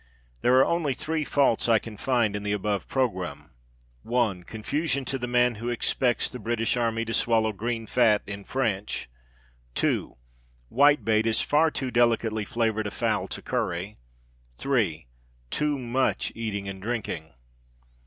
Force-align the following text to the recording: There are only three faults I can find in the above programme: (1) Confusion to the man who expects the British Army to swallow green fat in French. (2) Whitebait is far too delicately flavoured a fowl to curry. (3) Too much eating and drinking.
There 0.41 0.55
are 0.55 0.65
only 0.65 0.95
three 0.95 1.23
faults 1.23 1.69
I 1.69 1.77
can 1.77 1.95
find 1.95 2.35
in 2.35 2.41
the 2.41 2.53
above 2.53 2.87
programme: 2.87 3.51
(1) 4.01 4.41
Confusion 4.45 5.05
to 5.05 5.19
the 5.19 5.27
man 5.27 5.53
who 5.61 5.69
expects 5.69 6.27
the 6.27 6.39
British 6.39 6.75
Army 6.75 7.05
to 7.05 7.13
swallow 7.13 7.53
green 7.53 7.85
fat 7.85 8.23
in 8.25 8.43
French. 8.43 9.07
(2) 9.75 10.17
Whitebait 10.69 11.27
is 11.27 11.43
far 11.43 11.69
too 11.69 11.91
delicately 11.91 12.45
flavoured 12.45 12.87
a 12.87 12.89
fowl 12.91 13.27
to 13.27 13.43
curry. 13.43 13.99
(3) 14.57 15.05
Too 15.51 15.77
much 15.77 16.31
eating 16.33 16.67
and 16.67 16.81
drinking. 16.81 17.35